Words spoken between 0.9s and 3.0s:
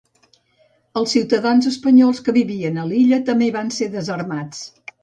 Els ciutadans espanyols que vivien a